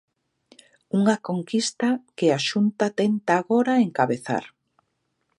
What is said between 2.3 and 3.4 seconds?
a Xunta tenta